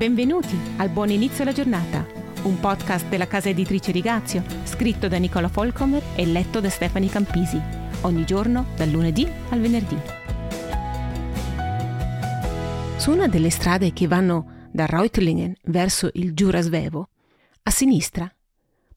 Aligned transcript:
Benvenuti 0.00 0.58
al 0.78 0.88
Buon 0.88 1.10
Inizio 1.10 1.42
alla 1.42 1.52
Giornata, 1.52 2.06
un 2.44 2.58
podcast 2.58 3.06
della 3.08 3.26
casa 3.26 3.50
editrice 3.50 3.92
Rigazio, 3.92 4.42
scritto 4.64 5.08
da 5.08 5.18
Nicola 5.18 5.48
Folcomer 5.48 6.02
e 6.16 6.24
letto 6.24 6.58
da 6.60 6.70
Stefani 6.70 7.10
Campisi, 7.10 7.60
ogni 8.00 8.24
giorno 8.24 8.68
dal 8.76 8.88
lunedì 8.88 9.30
al 9.50 9.60
venerdì. 9.60 9.98
Su 12.96 13.10
una 13.10 13.28
delle 13.28 13.50
strade 13.50 13.92
che 13.92 14.06
vanno 14.06 14.68
da 14.72 14.86
Reutlingen 14.86 15.54
verso 15.64 16.08
il 16.14 16.32
Giurasvevo, 16.32 17.08
a 17.64 17.70
sinistra, 17.70 18.34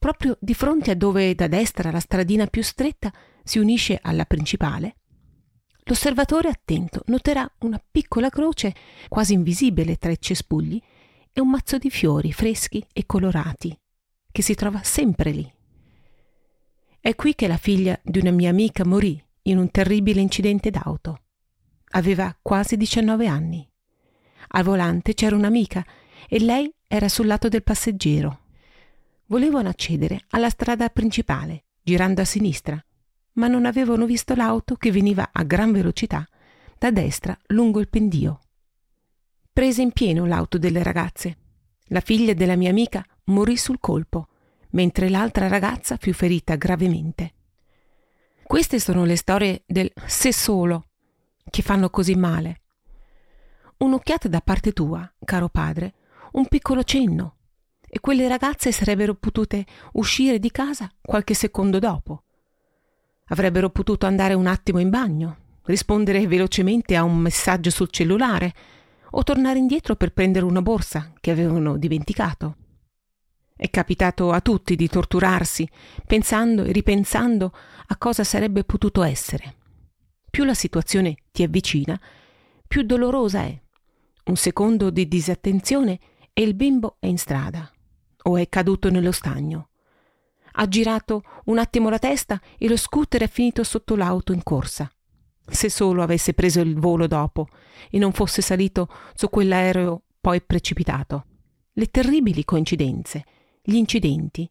proprio 0.00 0.36
di 0.40 0.52
fronte 0.52 0.90
a 0.90 0.96
dove 0.96 1.32
da 1.36 1.46
destra 1.46 1.92
la 1.92 2.00
stradina 2.00 2.48
più 2.48 2.64
stretta 2.64 3.12
si 3.44 3.60
unisce 3.60 4.00
alla 4.02 4.24
principale, 4.24 4.96
L'osservatore 5.88 6.50
attento 6.50 7.00
noterà 7.06 7.50
una 7.60 7.82
piccola 7.90 8.28
croce 8.28 8.74
quasi 9.08 9.32
invisibile 9.32 9.96
tra 9.96 10.10
i 10.10 10.20
cespugli 10.20 10.78
e 11.32 11.40
un 11.40 11.48
mazzo 11.48 11.78
di 11.78 11.88
fiori 11.88 12.30
freschi 12.30 12.84
e 12.92 13.06
colorati 13.06 13.74
che 14.30 14.42
si 14.42 14.54
trova 14.54 14.82
sempre 14.82 15.30
lì. 15.30 15.50
È 17.00 17.14
qui 17.14 17.34
che 17.34 17.48
la 17.48 17.56
figlia 17.56 17.98
di 18.02 18.18
una 18.18 18.32
mia 18.32 18.50
amica 18.50 18.84
morì 18.84 19.18
in 19.44 19.56
un 19.56 19.70
terribile 19.70 20.20
incidente 20.20 20.68
d'auto. 20.68 21.22
Aveva 21.92 22.36
quasi 22.42 22.76
19 22.76 23.26
anni. 23.26 23.66
Al 24.48 24.64
volante 24.64 25.14
c'era 25.14 25.36
un'amica 25.36 25.82
e 26.28 26.38
lei 26.38 26.70
era 26.86 27.08
sul 27.08 27.26
lato 27.26 27.48
del 27.48 27.62
passeggero. 27.62 28.40
Volevano 29.24 29.70
accedere 29.70 30.20
alla 30.28 30.50
strada 30.50 30.90
principale, 30.90 31.64
girando 31.82 32.20
a 32.20 32.26
sinistra, 32.26 32.84
ma 33.38 33.46
non 33.48 33.66
avevano 33.66 34.04
visto 34.04 34.34
l'auto 34.34 34.74
che 34.74 34.90
veniva 34.90 35.30
a 35.32 35.42
gran 35.44 35.72
velocità 35.72 36.28
da 36.76 36.90
destra 36.90 37.36
lungo 37.46 37.80
il 37.80 37.88
pendio. 37.88 38.40
Prese 39.52 39.82
in 39.82 39.92
pieno 39.92 40.26
l'auto 40.26 40.58
delle 40.58 40.82
ragazze. 40.82 41.38
La 41.86 42.00
figlia 42.00 42.34
della 42.34 42.56
mia 42.56 42.70
amica 42.70 43.04
morì 43.24 43.56
sul 43.56 43.78
colpo, 43.80 44.28
mentre 44.70 45.08
l'altra 45.08 45.48
ragazza 45.48 45.96
fu 45.98 46.12
ferita 46.12 46.56
gravemente. 46.56 47.34
Queste 48.42 48.78
sono 48.78 49.04
le 49.04 49.16
storie 49.16 49.62
del 49.66 49.90
se 50.06 50.32
solo 50.32 50.88
che 51.48 51.62
fanno 51.62 51.90
così 51.90 52.14
male. 52.14 52.60
Un'occhiata 53.78 54.28
da 54.28 54.40
parte 54.40 54.72
tua, 54.72 55.10
caro 55.24 55.48
padre, 55.48 55.94
un 56.32 56.46
piccolo 56.46 56.82
cenno, 56.82 57.36
e 57.88 58.00
quelle 58.00 58.28
ragazze 58.28 58.72
sarebbero 58.72 59.14
potute 59.14 59.64
uscire 59.92 60.38
di 60.38 60.50
casa 60.50 60.90
qualche 61.00 61.34
secondo 61.34 61.78
dopo 61.78 62.24
Avrebbero 63.28 63.70
potuto 63.70 64.06
andare 64.06 64.34
un 64.34 64.46
attimo 64.46 64.78
in 64.78 64.90
bagno, 64.90 65.36
rispondere 65.64 66.26
velocemente 66.26 66.96
a 66.96 67.02
un 67.02 67.16
messaggio 67.18 67.70
sul 67.70 67.90
cellulare 67.90 68.54
o 69.10 69.22
tornare 69.22 69.58
indietro 69.58 69.96
per 69.96 70.12
prendere 70.12 70.44
una 70.44 70.62
borsa 70.62 71.12
che 71.20 71.30
avevano 71.30 71.76
dimenticato. 71.76 72.56
È 73.54 73.68
capitato 73.70 74.30
a 74.30 74.40
tutti 74.40 74.76
di 74.76 74.88
torturarsi, 74.88 75.68
pensando 76.06 76.62
e 76.62 76.72
ripensando 76.72 77.52
a 77.86 77.96
cosa 77.96 78.24
sarebbe 78.24 78.64
potuto 78.64 79.02
essere. 79.02 79.56
Più 80.30 80.44
la 80.44 80.54
situazione 80.54 81.16
ti 81.32 81.42
avvicina, 81.42 82.00
più 82.66 82.82
dolorosa 82.82 83.40
è. 83.40 83.60
Un 84.24 84.36
secondo 84.36 84.90
di 84.90 85.08
disattenzione 85.08 85.98
e 86.32 86.42
il 86.42 86.54
bimbo 86.54 86.96
è 86.98 87.06
in 87.06 87.18
strada 87.18 87.70
o 88.22 88.36
è 88.36 88.48
caduto 88.48 88.90
nello 88.90 89.12
stagno 89.12 89.68
ha 90.60 90.68
girato 90.68 91.22
un 91.46 91.58
attimo 91.58 91.88
la 91.88 91.98
testa 91.98 92.40
e 92.58 92.68
lo 92.68 92.76
scooter 92.76 93.22
è 93.22 93.28
finito 93.28 93.62
sotto 93.62 93.94
l'auto 93.94 94.32
in 94.32 94.42
corsa. 94.42 94.90
Se 95.46 95.70
solo 95.70 96.02
avesse 96.02 96.34
preso 96.34 96.60
il 96.60 96.78
volo 96.78 97.06
dopo 97.06 97.48
e 97.90 97.98
non 97.98 98.12
fosse 98.12 98.42
salito 98.42 98.88
su 99.14 99.30
quell'aereo 99.30 100.02
poi 100.20 100.42
precipitato. 100.42 101.24
Le 101.72 101.86
terribili 101.86 102.44
coincidenze, 102.44 103.24
gli 103.62 103.76
incidenti, 103.76 104.48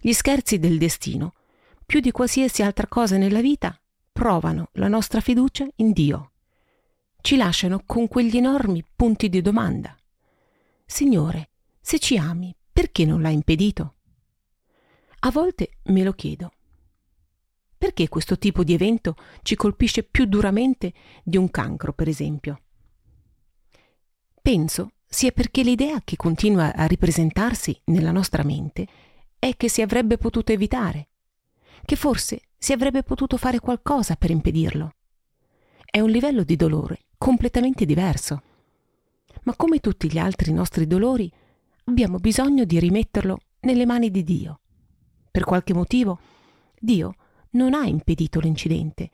gli 0.00 0.12
scherzi 0.12 0.58
del 0.58 0.78
destino, 0.78 1.34
più 1.84 2.00
di 2.00 2.10
qualsiasi 2.10 2.62
altra 2.62 2.86
cosa 2.86 3.18
nella 3.18 3.40
vita, 3.40 3.78
provano 4.10 4.70
la 4.72 4.88
nostra 4.88 5.20
fiducia 5.20 5.66
in 5.76 5.92
Dio. 5.92 6.32
Ci 7.20 7.36
lasciano 7.36 7.82
con 7.84 8.08
quegli 8.08 8.38
enormi 8.38 8.82
punti 8.96 9.28
di 9.28 9.42
domanda. 9.42 9.94
Signore, 10.86 11.50
se 11.80 11.98
ci 11.98 12.16
ami, 12.16 12.54
perché 12.72 13.04
non 13.04 13.20
l'hai 13.20 13.34
impedito? 13.34 13.95
A 15.20 15.30
volte 15.30 15.78
me 15.84 16.02
lo 16.02 16.12
chiedo. 16.12 16.52
Perché 17.78 18.08
questo 18.08 18.38
tipo 18.38 18.64
di 18.64 18.74
evento 18.74 19.16
ci 19.42 19.54
colpisce 19.54 20.02
più 20.02 20.26
duramente 20.26 20.92
di 21.22 21.36
un 21.36 21.50
cancro, 21.50 21.92
per 21.92 22.08
esempio? 22.08 22.60
Penso 24.40 24.92
sia 25.04 25.30
perché 25.30 25.62
l'idea 25.62 26.00
che 26.04 26.16
continua 26.16 26.74
a 26.74 26.86
ripresentarsi 26.86 27.78
nella 27.84 28.12
nostra 28.12 28.44
mente 28.44 28.86
è 29.38 29.56
che 29.56 29.68
si 29.68 29.82
avrebbe 29.82 30.18
potuto 30.18 30.52
evitare, 30.52 31.08
che 31.84 31.96
forse 31.96 32.42
si 32.56 32.72
avrebbe 32.72 33.02
potuto 33.02 33.36
fare 33.36 33.60
qualcosa 33.60 34.16
per 34.16 34.30
impedirlo. 34.30 34.94
È 35.84 36.00
un 36.00 36.10
livello 36.10 36.44
di 36.44 36.56
dolore 36.56 37.06
completamente 37.18 37.84
diverso. 37.84 38.42
Ma 39.42 39.54
come 39.54 39.80
tutti 39.80 40.10
gli 40.10 40.18
altri 40.18 40.52
nostri 40.52 40.86
dolori, 40.86 41.32
abbiamo 41.84 42.18
bisogno 42.18 42.64
di 42.64 42.78
rimetterlo 42.78 43.38
nelle 43.60 43.86
mani 43.86 44.10
di 44.10 44.22
Dio 44.24 44.60
per 45.36 45.44
qualche 45.44 45.74
motivo, 45.74 46.18
Dio 46.80 47.14
non 47.50 47.74
ha 47.74 47.84
impedito 47.84 48.40
l'incidente 48.40 49.10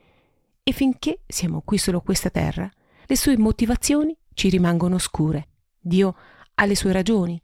e 0.63 0.71
finché 0.71 1.23
siamo 1.27 1.63
qui 1.65 1.79
sulla 1.79 1.99
questa 1.99 2.31
terra, 2.31 2.71
le 3.05 3.17
sue 3.17 3.37
motivazioni 3.37 4.17
ci 4.33 4.49
rimangono 4.49 4.95
oscure. 4.95 5.49
Dio 5.81 6.15
ha 6.55 6.65
le 6.65 6.77
sue 6.77 6.93
ragioni 6.93 7.43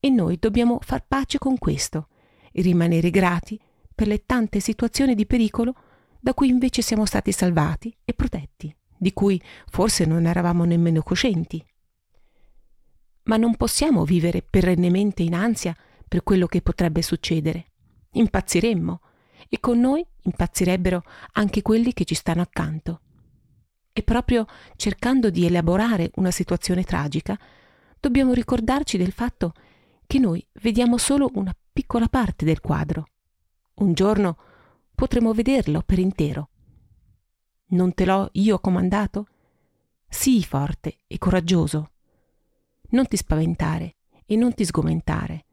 e 0.00 0.10
noi 0.10 0.38
dobbiamo 0.40 0.80
far 0.82 1.04
pace 1.06 1.38
con 1.38 1.56
questo 1.56 2.08
e 2.50 2.62
rimanere 2.62 3.10
grati 3.10 3.60
per 3.94 4.08
le 4.08 4.26
tante 4.26 4.58
situazioni 4.58 5.14
di 5.14 5.24
pericolo 5.24 5.74
da 6.18 6.34
cui 6.34 6.48
invece 6.48 6.82
siamo 6.82 7.06
stati 7.06 7.30
salvati 7.30 7.96
e 8.04 8.12
protetti, 8.12 8.76
di 8.96 9.12
cui 9.12 9.40
forse 9.70 10.04
non 10.04 10.26
eravamo 10.26 10.64
nemmeno 10.64 11.00
coscienti. 11.00 11.64
Ma 13.26 13.36
non 13.36 13.54
possiamo 13.54 14.04
vivere 14.04 14.42
perennemente 14.42 15.22
in 15.22 15.34
ansia 15.34 15.76
per 16.08 16.24
quello 16.24 16.48
che 16.48 16.60
potrebbe 16.60 17.02
succedere 17.02 17.66
impazziremmo 18.18 19.00
e 19.48 19.60
con 19.60 19.78
noi 19.78 20.04
impazzirebbero 20.22 21.02
anche 21.32 21.62
quelli 21.62 21.92
che 21.92 22.04
ci 22.04 22.14
stanno 22.14 22.42
accanto. 22.42 23.00
E 23.92 24.02
proprio 24.02 24.46
cercando 24.76 25.30
di 25.30 25.46
elaborare 25.46 26.10
una 26.16 26.30
situazione 26.30 26.84
tragica, 26.84 27.38
dobbiamo 27.98 28.32
ricordarci 28.32 28.98
del 28.98 29.12
fatto 29.12 29.54
che 30.06 30.18
noi 30.18 30.44
vediamo 30.60 30.98
solo 30.98 31.30
una 31.34 31.54
piccola 31.72 32.08
parte 32.08 32.44
del 32.44 32.60
quadro. 32.60 33.08
Un 33.76 33.94
giorno 33.94 34.36
potremo 34.94 35.32
vederlo 35.32 35.82
per 35.84 35.98
intero. 35.98 36.50
Non 37.68 37.94
te 37.94 38.04
l'ho 38.04 38.28
io 38.32 38.58
comandato? 38.58 39.26
Sii 40.08 40.44
forte 40.44 40.98
e 41.06 41.18
coraggioso. 41.18 41.90
Non 42.90 43.06
ti 43.06 43.16
spaventare 43.16 43.96
e 44.24 44.36
non 44.36 44.54
ti 44.54 44.64
sgomentare, 44.64 45.44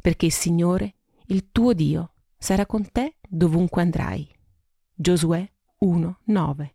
perché 0.00 0.26
il 0.26 0.32
Signore 0.32 0.95
il 1.26 1.50
tuo 1.50 1.72
Dio 1.72 2.12
sarà 2.38 2.66
con 2.66 2.90
te 2.90 3.16
dovunque 3.28 3.82
andrai. 3.82 4.28
Giosuè 4.94 5.48
1:9. 5.78 6.74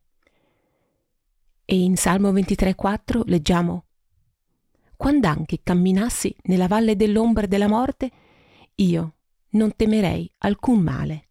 E 1.66 1.80
in 1.80 1.96
Salmo 1.96 2.32
23:4 2.32 3.24
leggiamo 3.26 3.86
Quando 4.96 5.28
anche 5.28 5.62
camminassi 5.64 6.36
nella 6.44 6.68
valle 6.68 6.96
dell'ombra 6.96 7.48
della 7.48 7.68
morte, 7.68 8.12
io 8.76 9.16
non 9.52 9.76
temerei 9.76 10.32
alcun 10.40 10.80
male, 10.80 11.30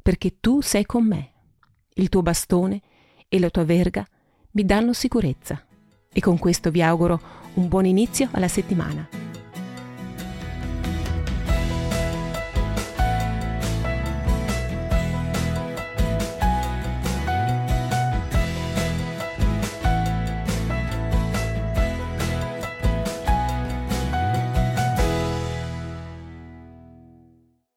perché 0.00 0.38
tu 0.40 0.62
sei 0.62 0.86
con 0.86 1.06
me. 1.06 1.32
Il 1.94 2.08
tuo 2.08 2.22
bastone 2.22 2.80
e 3.28 3.38
la 3.38 3.50
tua 3.50 3.64
verga 3.64 4.06
mi 4.52 4.64
danno 4.64 4.94
sicurezza. 4.94 5.62
E 6.10 6.20
con 6.20 6.38
questo 6.38 6.70
vi 6.70 6.80
auguro 6.80 7.20
un 7.54 7.68
buon 7.68 7.84
inizio 7.84 8.28
alla 8.32 8.48
settimana. 8.48 9.21